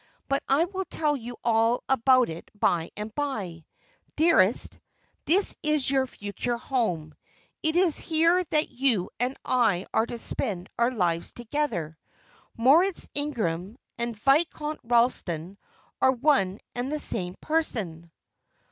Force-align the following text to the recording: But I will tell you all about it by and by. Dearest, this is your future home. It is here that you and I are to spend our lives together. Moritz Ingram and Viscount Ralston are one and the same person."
But 0.27 0.41
I 0.49 0.65
will 0.65 0.85
tell 0.85 1.15
you 1.15 1.37
all 1.43 1.83
about 1.87 2.27
it 2.29 2.49
by 2.59 2.89
and 2.97 3.13
by. 3.13 3.67
Dearest, 4.15 4.79
this 5.25 5.53
is 5.61 5.91
your 5.91 6.07
future 6.07 6.57
home. 6.57 7.13
It 7.61 7.75
is 7.75 7.99
here 7.99 8.43
that 8.45 8.69
you 8.69 9.11
and 9.19 9.37
I 9.45 9.85
are 9.93 10.07
to 10.07 10.17
spend 10.17 10.69
our 10.79 10.89
lives 10.89 11.33
together. 11.33 11.99
Moritz 12.57 13.09
Ingram 13.13 13.77
and 13.99 14.17
Viscount 14.17 14.79
Ralston 14.83 15.59
are 16.01 16.11
one 16.13 16.61
and 16.73 16.91
the 16.91 16.97
same 16.97 17.35
person." 17.39 18.09